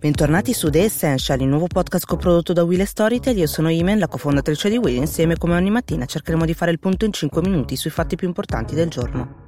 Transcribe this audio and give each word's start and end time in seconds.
Bentornati 0.00 0.52
su 0.52 0.70
The 0.70 0.84
Essential, 0.84 1.40
il 1.40 1.48
nuovo 1.48 1.66
podcast 1.66 2.06
coprodotto 2.06 2.52
da 2.52 2.62
Will 2.62 2.84
Storytel. 2.84 3.36
Io 3.36 3.48
sono 3.48 3.68
Imen, 3.68 3.98
la 3.98 4.06
cofondatrice 4.06 4.70
di 4.70 4.76
Will. 4.76 4.94
Insieme, 4.94 5.36
come 5.36 5.56
ogni 5.56 5.70
mattina, 5.70 6.06
cercheremo 6.06 6.44
di 6.44 6.54
fare 6.54 6.70
il 6.70 6.78
punto 6.78 7.04
in 7.04 7.12
5 7.12 7.42
minuti 7.42 7.74
sui 7.74 7.90
fatti 7.90 8.14
più 8.14 8.28
importanti 8.28 8.76
del 8.76 8.90
giorno. 8.90 9.47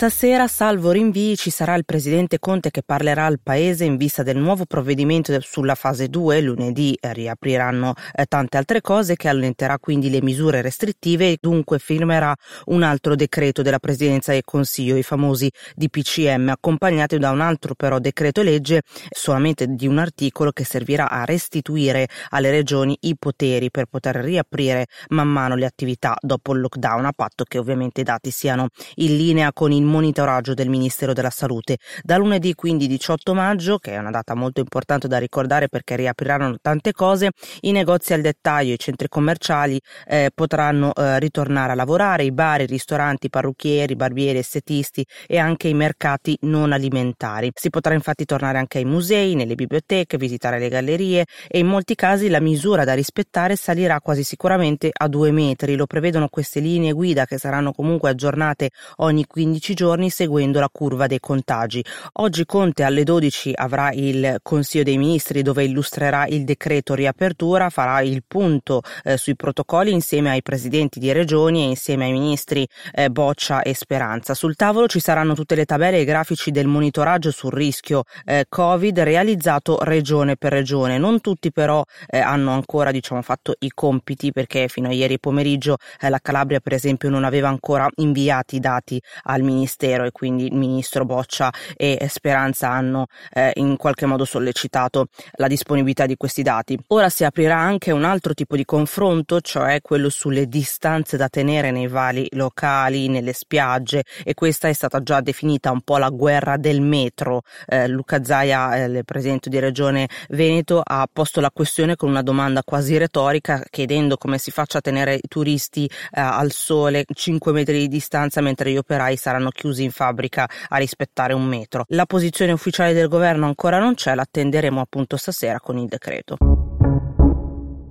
Stasera, 0.00 0.48
salvo 0.48 0.92
rinvii, 0.92 1.36
ci 1.36 1.50
sarà 1.50 1.74
il 1.74 1.84
presidente 1.84 2.38
Conte 2.38 2.70
che 2.70 2.82
parlerà 2.82 3.26
al 3.26 3.38
paese 3.38 3.84
in 3.84 3.98
vista 3.98 4.22
del 4.22 4.38
nuovo 4.38 4.64
provvedimento 4.64 5.38
sulla 5.42 5.74
fase 5.74 6.08
2. 6.08 6.40
Lunedì 6.40 6.96
eh, 6.98 7.12
riapriranno 7.12 7.92
eh, 8.14 8.24
tante 8.24 8.56
altre 8.56 8.80
cose 8.80 9.14
che 9.14 9.28
allenterà 9.28 9.78
quindi 9.78 10.08
le 10.08 10.22
misure 10.22 10.62
restrittive 10.62 11.32
e 11.32 11.38
dunque 11.38 11.78
firmerà 11.78 12.34
un 12.68 12.82
altro 12.82 13.14
decreto 13.14 13.60
della 13.60 13.78
presidenza 13.78 14.32
del 14.32 14.40
Consiglio, 14.42 14.96
i 14.96 15.02
famosi 15.02 15.52
DPCM, 15.74 16.48
accompagnati 16.48 17.18
da 17.18 17.30
un 17.30 17.42
altro 17.42 17.74
però 17.74 17.98
decreto 17.98 18.40
legge 18.40 18.80
solamente 19.10 19.66
di 19.66 19.86
un 19.86 19.98
articolo 19.98 20.50
che 20.50 20.64
servirà 20.64 21.10
a 21.10 21.26
restituire 21.26 22.08
alle 22.30 22.50
regioni 22.50 22.96
i 23.00 23.18
poteri 23.18 23.70
per 23.70 23.84
poter 23.84 24.16
riaprire 24.16 24.86
man 25.08 25.28
mano 25.28 25.56
le 25.56 25.66
attività 25.66 26.16
dopo 26.22 26.54
il 26.54 26.60
lockdown, 26.60 27.04
a 27.04 27.12
patto 27.12 27.44
che 27.44 27.58
ovviamente 27.58 28.00
i 28.00 28.04
dati 28.04 28.30
siano 28.30 28.68
in 28.94 29.14
linea 29.18 29.52
con 29.52 29.72
il 29.72 29.88
monitoraggio 29.90 30.54
del 30.54 30.68
Ministero 30.68 31.12
della 31.12 31.30
Salute. 31.30 31.76
Da 32.02 32.16
lunedì 32.16 32.54
quindi 32.54 32.86
18 32.86 33.34
maggio, 33.34 33.78
che 33.78 33.92
è 33.92 33.98
una 33.98 34.10
data 34.10 34.34
molto 34.34 34.60
importante 34.60 35.08
da 35.08 35.18
ricordare 35.18 35.68
perché 35.68 35.96
riapriranno 35.96 36.56
tante 36.62 36.92
cose, 36.92 37.30
i 37.60 37.72
negozi 37.72 38.14
al 38.14 38.22
dettaglio, 38.22 38.72
i 38.72 38.78
centri 38.78 39.08
commerciali 39.08 39.78
eh, 40.06 40.30
potranno 40.34 40.94
eh, 40.94 41.18
ritornare 41.18 41.72
a 41.72 41.74
lavorare, 41.74 42.24
i 42.24 42.32
bar, 42.32 42.62
i 42.62 42.66
ristoranti, 42.66 43.26
i 43.26 43.30
parrucchieri, 43.30 43.92
i 43.92 43.96
barbieri, 43.96 44.38
estetisti 44.38 45.04
e 45.26 45.38
anche 45.38 45.68
i 45.68 45.74
mercati 45.74 46.36
non 46.42 46.72
alimentari. 46.72 47.50
Si 47.54 47.68
potrà 47.68 47.94
infatti 47.94 48.24
tornare 48.24 48.58
anche 48.58 48.78
ai 48.78 48.84
musei, 48.84 49.34
nelle 49.34 49.54
biblioteche, 49.54 50.16
visitare 50.16 50.58
le 50.58 50.68
gallerie 50.68 51.26
e 51.48 51.58
in 51.58 51.66
molti 51.66 51.94
casi 51.94 52.28
la 52.28 52.40
misura 52.40 52.84
da 52.84 52.94
rispettare 52.94 53.56
salirà 53.56 54.00
quasi 54.00 54.22
sicuramente 54.22 54.90
a 54.92 55.08
due 55.08 55.32
metri. 55.32 55.76
Lo 55.76 55.86
prevedono 55.86 56.28
queste 56.28 56.60
linee 56.60 56.92
guida 56.92 57.26
che 57.26 57.38
saranno 57.38 57.72
comunque 57.72 58.10
aggiornate 58.10 58.70
ogni 58.96 59.26
15 59.26 59.74
giorni 59.74 59.79
seguendo 60.10 60.60
la 60.60 60.68
curva 60.70 61.06
dei 61.06 61.20
contagi. 61.20 61.82
Oggi 62.14 62.44
Conte 62.44 62.82
alle 62.82 63.02
12 63.02 63.52
avrà 63.54 63.90
il 63.92 64.36
Consiglio 64.42 64.84
dei 64.84 64.98
Ministri 64.98 65.40
dove 65.40 65.64
illustrerà 65.64 66.26
il 66.26 66.44
decreto 66.44 66.94
riapertura, 66.94 67.70
farà 67.70 68.02
il 68.02 68.22
punto 68.26 68.82
eh, 69.04 69.16
sui 69.16 69.36
protocolli 69.36 69.90
insieme 69.90 70.30
ai 70.30 70.42
presidenti 70.42 70.98
di 70.98 71.10
regioni 71.12 71.62
e 71.62 71.68
insieme 71.68 72.04
ai 72.04 72.12
ministri 72.12 72.68
eh, 72.92 73.08
Boccia 73.08 73.62
e 73.62 73.74
Speranza. 73.74 74.34
Sul 74.34 74.54
tavolo 74.54 74.86
ci 74.86 75.00
saranno 75.00 75.34
tutte 75.34 75.54
le 75.54 75.64
tabelle 75.64 75.96
e 75.96 76.02
i 76.02 76.04
grafici 76.04 76.50
del 76.50 76.66
monitoraggio 76.66 77.30
sul 77.30 77.52
rischio 77.52 78.02
eh, 78.26 78.44
Covid 78.48 79.00
realizzato 79.00 79.78
regione 79.80 80.36
per 80.36 80.52
regione. 80.52 80.98
Non 80.98 81.20
tutti 81.22 81.52
però 81.52 81.82
eh, 82.06 82.18
hanno 82.18 82.50
ancora 82.50 82.90
diciamo, 82.90 83.22
fatto 83.22 83.54
i 83.60 83.70
compiti 83.72 84.30
perché 84.30 84.68
fino 84.68 84.88
a 84.88 84.92
ieri 84.92 85.18
pomeriggio 85.18 85.78
eh, 86.00 86.10
la 86.10 86.18
Calabria 86.20 86.60
per 86.60 86.74
esempio 86.74 87.08
non 87.08 87.24
aveva 87.24 87.48
ancora 87.48 87.88
inviati 87.96 88.56
i 88.56 88.60
dati 88.60 89.00
al 89.22 89.40
ministro 89.40 89.68
Ministero 89.70 90.04
e 90.04 90.10
quindi 90.10 90.46
il 90.46 90.54
Ministro 90.54 91.04
Boccia 91.04 91.52
e 91.76 92.06
Speranza 92.08 92.70
hanno 92.70 93.06
eh, 93.32 93.52
in 93.54 93.76
qualche 93.76 94.04
modo 94.04 94.24
sollecitato 94.24 95.06
la 95.34 95.46
disponibilità 95.46 96.06
di 96.06 96.16
questi 96.16 96.42
dati. 96.42 96.76
Ora 96.88 97.08
si 97.08 97.24
aprirà 97.24 97.56
anche 97.56 97.92
un 97.92 98.02
altro 98.04 98.34
tipo 98.34 98.56
di 98.56 98.64
confronto, 98.64 99.40
cioè 99.40 99.80
quello 99.80 100.08
sulle 100.08 100.46
distanze 100.46 101.16
da 101.16 101.28
tenere 101.28 101.70
nei 101.70 101.86
vari 101.86 102.26
locali, 102.32 103.08
nelle 103.08 103.32
spiagge 103.32 104.02
e 104.24 104.34
questa 104.34 104.68
è 104.68 104.72
stata 104.72 105.02
già 105.02 105.20
definita 105.20 105.70
un 105.70 105.82
po' 105.82 105.98
la 105.98 106.10
guerra 106.10 106.56
del 106.56 106.80
metro. 106.80 107.42
Eh, 107.66 107.86
Luca 107.86 108.24
Zaia, 108.24 108.76
eh, 108.76 108.84
il 108.86 109.04
presidente 109.04 109.48
di 109.48 109.58
Regione 109.60 110.08
Veneto, 110.30 110.80
ha 110.84 111.08
posto 111.10 111.40
la 111.40 111.50
questione 111.52 111.94
con 111.94 112.08
una 112.08 112.22
domanda 112.22 112.64
quasi 112.64 112.96
retorica 112.96 113.62
chiedendo 113.70 114.16
come 114.16 114.38
si 114.38 114.50
faccia 114.50 114.78
a 114.78 114.80
tenere 114.80 115.14
i 115.14 115.28
turisti 115.28 115.84
eh, 115.86 116.20
al 116.20 116.50
sole 116.50 117.04
5 117.12 117.52
metri 117.52 117.78
di 117.78 117.88
distanza 117.88 118.40
mentre 118.40 118.72
gli 118.72 118.76
operai 118.76 119.16
saranno 119.16 119.50
chiusi 119.60 119.82
in 119.82 119.90
fabbrica 119.90 120.48
a 120.68 120.76
rispettare 120.78 121.34
un 121.34 121.44
metro. 121.44 121.84
La 121.88 122.06
posizione 122.06 122.52
ufficiale 122.52 122.94
del 122.94 123.08
governo 123.08 123.44
ancora 123.44 123.78
non 123.78 123.94
c'è, 123.94 124.14
l'attenderemo 124.14 124.80
appunto 124.80 125.18
stasera 125.18 125.60
con 125.60 125.76
il 125.76 125.86
decreto. 125.86 126.69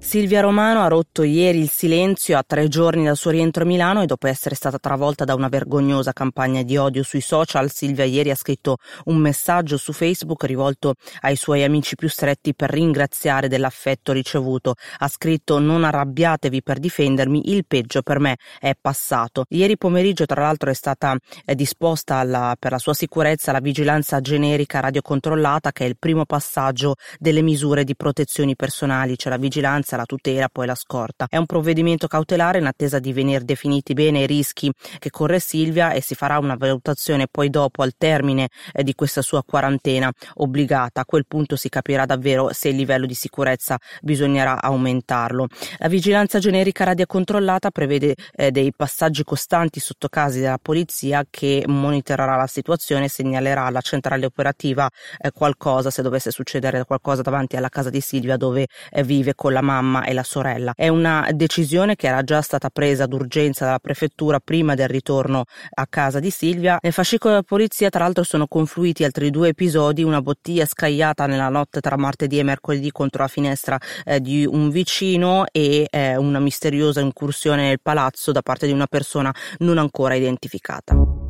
Silvia 0.01 0.39
Romano 0.39 0.81
ha 0.81 0.87
rotto 0.87 1.23
ieri 1.23 1.59
il 1.59 1.69
silenzio 1.69 2.37
a 2.37 2.43
tre 2.47 2.67
giorni 2.67 3.03
dal 3.03 3.17
suo 3.17 3.31
rientro 3.31 3.63
a 3.63 3.65
Milano 3.65 4.01
e 4.01 4.05
dopo 4.05 4.27
essere 4.27 4.55
stata 4.55 4.79
travolta 4.79 5.25
da 5.25 5.35
una 5.35 5.49
vergognosa 5.49 6.13
campagna 6.13 6.63
di 6.63 6.77
odio 6.77 7.03
sui 7.03 7.21
social, 7.21 7.69
Silvia 7.69 8.05
ieri 8.05 8.31
ha 8.31 8.35
scritto 8.35 8.77
un 9.05 9.17
messaggio 9.17 9.77
su 9.77 9.91
Facebook 9.91 10.45
rivolto 10.45 10.95
ai 11.19 11.35
suoi 11.35 11.63
amici 11.63 11.95
più 11.95 12.07
stretti 12.07 12.55
per 12.55 12.71
ringraziare 12.71 13.49
dell'affetto 13.49 14.11
ricevuto. 14.11 14.75
Ha 14.99 15.07
scritto 15.09 15.59
non 15.59 15.83
arrabbiatevi 15.83 16.63
per 16.63 16.79
difendermi, 16.79 17.51
il 17.51 17.65
peggio 17.67 18.01
per 18.01 18.19
me 18.19 18.37
è 18.59 18.75
passato. 18.79 19.45
Ieri 19.49 19.77
pomeriggio 19.77 20.25
tra 20.25 20.41
l'altro 20.41 20.71
è 20.71 20.75
stata 20.75 21.15
disposta 21.53 22.15
alla, 22.15 22.55
per 22.57 22.71
la 22.71 22.79
sua 22.79 22.93
sicurezza 22.93 23.51
la 23.51 23.59
vigilanza 23.59 24.21
generica 24.21 24.79
radiocontrollata 24.79 25.71
che 25.71 25.85
è 25.85 25.87
il 25.87 25.97
primo 25.99 26.25
passaggio 26.25 26.95
delle 27.19 27.41
misure 27.41 27.83
di 27.83 27.95
protezioni 27.95 28.55
personali, 28.55 29.17
cioè 29.17 29.31
la 29.31 29.37
vigilanza 29.37 29.88
sicurezza, 29.89 29.97
la 29.97 30.05
tutela, 30.05 30.49
poi 30.49 30.65
la 30.65 30.75
scorta. 30.75 31.27
È 31.29 31.37
un 31.37 31.45
provvedimento 31.45 32.07
cautelare 32.07 32.59
in 32.59 32.65
attesa 32.65 32.99
di 32.99 33.13
venire 33.13 33.43
definiti 33.43 33.93
bene 33.93 34.21
i 34.21 34.27
rischi 34.27 34.71
che 34.99 35.09
corre 35.09 35.39
Silvia 35.39 35.91
e 35.91 36.01
si 36.01 36.15
farà 36.15 36.37
una 36.37 36.55
valutazione 36.55 37.27
poi 37.29 37.49
dopo 37.49 37.81
al 37.81 37.93
termine 37.97 38.49
eh, 38.73 38.83
di 38.83 38.93
questa 38.93 39.21
sua 39.21 39.43
quarantena 39.43 40.11
obbligata. 40.35 41.01
A 41.01 41.05
quel 41.05 41.25
punto 41.27 41.55
si 41.55 41.69
capirà 41.69 42.05
davvero 42.05 42.51
se 42.53 42.69
il 42.69 42.75
livello 42.75 43.05
di 43.05 43.13
sicurezza 43.13 43.77
bisognerà 44.01 44.61
aumentarlo. 44.61 45.47
La 45.77 45.87
vigilanza 45.87 46.39
generica 46.39 46.83
radiocontrollata 46.83 47.71
prevede 47.71 48.15
eh, 48.35 48.51
dei 48.51 48.71
passaggi 48.75 49.23
costanti 49.23 49.79
sotto 49.79 50.07
casi 50.07 50.39
della 50.39 50.59
polizia 50.61 51.25
che 51.29 51.63
monitorerà 51.65 52.35
la 52.35 52.47
situazione 52.47 53.05
e 53.05 53.09
segnalerà 53.09 53.65
alla 53.65 53.81
centrale 53.81 54.25
operativa 54.25 54.89
eh, 55.17 55.31
qualcosa 55.31 55.89
se 55.89 56.01
dovesse 56.01 56.31
succedere 56.31 56.85
qualcosa 56.85 57.21
davanti 57.21 57.55
alla 57.55 57.69
casa 57.69 57.89
di 57.89 58.01
Silvia 58.01 58.37
dove 58.37 58.67
eh, 58.91 59.03
vive 59.03 59.35
con 59.35 59.53
la 59.53 59.61
mamma 59.61 59.78
mamma 59.81 60.05
e 60.05 60.13
la 60.13 60.23
sorella. 60.23 60.73
È 60.75 60.87
una 60.87 61.27
decisione 61.31 61.95
che 61.95 62.07
era 62.07 62.23
già 62.23 62.41
stata 62.41 62.69
presa 62.69 63.05
d'urgenza 63.05 63.65
dalla 63.65 63.79
prefettura 63.79 64.39
prima 64.39 64.75
del 64.75 64.87
ritorno 64.87 65.45
a 65.73 65.87
casa 65.87 66.19
di 66.19 66.29
Silvia. 66.29 66.77
Nel 66.81 66.93
fascicolo 66.93 67.33
della 67.33 67.45
polizia, 67.45 67.89
tra 67.89 68.03
l'altro, 68.03 68.23
sono 68.23 68.47
confluiti 68.47 69.03
altri 69.03 69.29
due 69.29 69.49
episodi: 69.49 70.03
una 70.03 70.21
bottiglia 70.21 70.65
scagliata 70.65 71.25
nella 71.25 71.49
notte 71.49 71.79
tra 71.79 71.97
martedì 71.97 72.39
e 72.39 72.43
mercoledì 72.43 72.91
contro 72.91 73.21
la 73.23 73.27
finestra 73.27 73.77
eh, 74.05 74.19
di 74.19 74.45
un 74.45 74.69
vicino 74.69 75.45
e 75.51 75.87
eh, 75.89 76.15
una 76.17 76.39
misteriosa 76.39 76.99
incursione 76.99 77.67
nel 77.67 77.79
palazzo 77.81 78.31
da 78.31 78.41
parte 78.41 78.67
di 78.67 78.73
una 78.73 78.87
persona 78.87 79.33
non 79.59 79.77
ancora 79.77 80.15
identificata. 80.15 81.28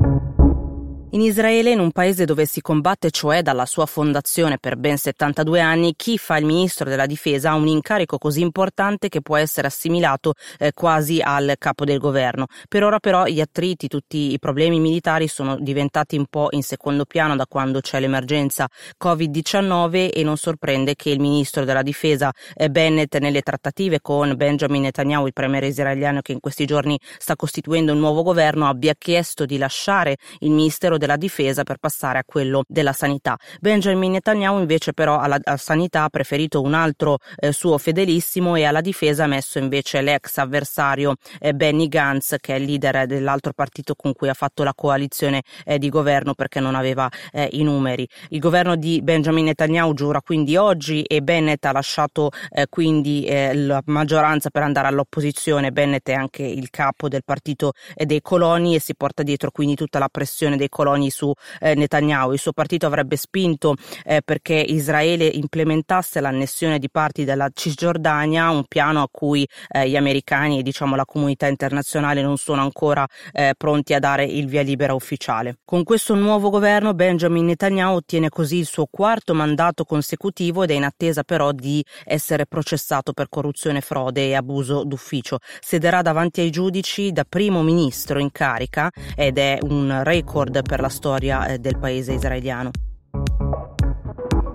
In 1.12 1.22
Israele, 1.22 1.72
in 1.72 1.80
un 1.80 1.92
paese 1.92 2.24
dove 2.24 2.46
si 2.46 2.62
combatte, 2.62 3.10
cioè 3.10 3.42
dalla 3.42 3.66
sua 3.66 3.88
fondazione 3.88 4.60
per 4.60 4.76
ben 4.76 4.96
72 4.96 5.60
anni, 5.60 5.96
chi 5.96 6.20
fa 6.20 6.38
il 6.38 6.46
ministro 6.46 6.88
della 6.88 7.08
difesa 7.08 7.50
ha 7.50 7.56
un 7.56 7.66
incarico 7.66 8.20
così 8.20 8.42
importante 8.42 9.10
che 9.10 9.24
può 9.24 9.36
essere 9.36 9.66
assimilato 9.66 10.36
eh, 10.60 10.72
quasi 10.72 11.20
al 11.20 11.56
capo 11.58 11.84
del 11.84 11.98
governo. 11.98 12.46
Per 12.68 12.84
ora 12.84 13.00
però 13.00 13.26
gli 13.26 13.42
attriti, 13.42 13.88
tutti 13.88 14.34
i 14.34 14.38
problemi 14.38 14.80
militari 14.80 15.28
sono 15.28 15.58
diventati 15.60 16.16
un 16.16 16.28
po' 16.30 16.50
in 16.52 16.62
secondo 16.62 17.06
piano 17.06 17.36
da 17.36 17.48
quando 17.48 17.82
c'è 17.82 18.00
l'emergenza 18.00 18.70
Covid-19 19.04 20.12
e 20.14 20.22
non 20.22 20.38
sorprende 20.38 20.94
che 20.94 21.10
il 21.10 21.20
ministro 21.20 21.66
della 21.66 21.82
difesa 21.82 22.32
eh, 22.54 22.70
Bennett 22.70 23.18
nelle 23.18 23.42
trattative 23.42 24.00
con 24.00 24.36
Benjamin 24.36 24.84
Netanyahu, 24.84 25.26
il 25.26 25.34
premier 25.34 25.64
israeliano 25.64 26.22
che 26.22 26.34
in 26.34 26.40
questi 26.40 26.66
giorni 26.66 27.00
sta 27.18 27.36
costituendo 27.36 27.94
un 27.94 28.00
nuovo 28.00 28.22
governo, 28.22 28.68
abbia 28.68 28.94
chiesto 28.96 29.46
di 29.46 29.58
lasciare 29.58 30.18
il 30.42 30.52
ministero 30.52 30.98
della 31.00 31.18
difesa 31.18 31.64
per 31.64 31.78
passare 31.78 32.20
a 32.20 32.24
quello 32.24 32.64
della 32.68 32.94
sanità. 32.94 33.36
Benjamin 33.60 34.12
Netanyahu 34.12 34.60
invece 34.60 34.94
però 34.94 35.18
alla, 35.18 35.40
alla 35.42 35.58
sanità 35.58 36.04
ha 36.04 36.10
preferito 36.10 36.62
un 36.62 36.76
altro 36.76 37.18
eh, 37.38 37.52
suo 37.52 37.80
fedelissimo 37.80 38.56
e 38.56 38.66
alla 38.66 38.82
difesa 38.82 39.24
ha 39.24 39.28
messo 39.28 39.58
invece 39.58 40.02
l'ex 40.02 40.38
avversario 40.38 41.16
eh, 41.40 41.54
Benny 41.54 41.88
Gantz 41.88 42.36
che 42.40 42.54
è 42.54 42.60
il 42.60 42.66
leader 42.66 43.08
dell'altro 43.08 43.54
partito 43.54 43.96
con 43.96 44.14
cui 44.14 44.30
ha 44.30 44.34
fatto 44.34 44.64
la 44.64 44.74
coalizione 44.76 45.42
eh, 45.66 45.80
di 45.80 45.90
governo 45.90 46.36
perché 46.36 46.60
non 46.60 46.76
aveva 46.76 47.10
eh, 47.32 47.50
i 47.54 47.64
numeri. 47.64 48.08
Il 48.30 48.40
governo 48.40 48.76
di 48.76 49.02
Benjamin 49.02 49.46
Netanyahu 49.46 49.94
giura 49.94 50.22
quindi 50.22 50.58
oggi 50.58 51.02
e 51.04 51.22
Bennett 51.22 51.66
ha 51.66 51.72
lasciato 51.72 52.30
eh, 52.52 52.68
quindi 52.68 53.26
eh, 53.26 53.56
la 53.56 53.82
maggioranza 53.86 54.50
per 54.50 54.64
andare 54.64 54.88
all'opposizione. 54.88 55.72
Bennett 55.72 56.10
è 56.10 56.14
anche 56.14 56.44
il 56.44 56.70
capo 56.70 57.08
del 57.08 57.24
partito 57.24 57.72
dei 57.96 58.22
coloni 58.22 58.76
e 58.76 58.80
si 58.80 58.96
porta 58.96 59.24
dietro 59.24 59.52
quindi 59.52 59.76
tutta 59.76 60.00
la 60.00 60.10
pressione 60.10 60.58
dei 60.58 60.68
coloni 60.70 60.89
coloni 60.90 61.10
su 61.12 61.32
eh, 61.60 61.76
Netanyahu. 61.76 62.34
Il 62.34 62.40
suo 62.40 62.52
partito 62.52 62.88
avrebbe 62.88 63.16
spinto 63.16 63.76
eh, 64.04 64.22
perché 64.24 64.56
Israele 64.56 65.26
implementasse 65.26 66.20
l'annessione 66.20 66.80
di 66.80 66.90
parti 66.90 67.24
della 67.24 67.50
Cisgiordania, 67.54 68.50
un 68.50 68.64
piano 68.68 69.02
a 69.02 69.08
cui 69.12 69.48
eh, 69.70 69.88
gli 69.88 69.96
americani 69.96 70.60
e 70.60 70.64
diciamo 70.64 70.96
la 70.96 71.06
comunità 71.06 71.48
internazionale 71.48 72.22
non 72.22 72.38
sono 72.38 72.62
ancora 72.62 73.08
eh, 73.32 73.54
pronti 73.58 73.94
a 73.94 74.00
dare 74.00 74.26
il 74.26 74.48
via 74.48 74.62
libera 74.62 74.94
ufficiale. 74.94 75.58
Con 75.64 75.84
questo 75.84 76.16
nuovo 76.16 76.50
governo 76.50 76.94
Benjamin 76.94 77.46
Netanyahu 77.46 77.96
ottiene 77.96 78.30
così 78.30 78.58
il 78.58 78.66
suo 78.66 78.88
quarto 78.90 79.34
mandato 79.34 79.84
consecutivo 79.84 80.64
ed 80.64 80.72
è 80.72 80.74
in 80.74 80.84
attesa 80.84 81.24
però 81.24 81.52
di 81.52 81.84
essere 82.06 82.46
processato 82.46 83.14
per 83.14 83.30
corruzione, 83.30 83.82
frode 83.82 84.28
e 84.28 84.36
abuso 84.36 84.84
d'ufficio. 84.84 85.38
Sederà 85.60 86.02
davanti 86.02 86.42
ai 86.42 86.50
giudici 86.50 87.12
da 87.12 87.26
primo 87.28 87.62
ministro 87.62 88.20
in 88.20 88.32
carica 88.32 88.90
ed 89.16 89.38
è 89.38 89.58
un 89.62 90.02
record 90.04 90.62
per 90.64 90.79
la 90.82 90.90
storia 90.90 91.46
eh, 91.46 91.60
del 91.60 91.78
paese 91.78 92.14
israeliano. 92.14 92.72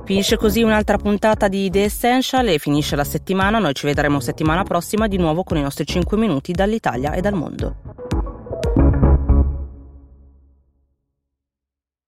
Finisce 0.05 0.37
così 0.37 0.62
un'altra 0.62 0.99
puntata 0.99 1.49
di 1.49 1.71
The 1.71 1.85
Essential 1.85 2.47
e 2.49 2.59
finisce 2.59 2.94
la 2.94 3.05
settimana. 3.05 3.59
Noi 3.59 3.75
ci 3.75 3.87
vedremo 3.87 4.21
settimana 4.21 4.62
prossima 4.62 5.09
di 5.09 5.17
nuovo 5.17 5.44
con 5.44 5.56
i 5.56 5.62
nostri 5.62 5.87
5 5.87 6.17
minuti 6.19 6.53
dall'Italia 6.53 7.12
e 7.12 7.23
dal 7.23 7.35
mondo. 7.35 8.04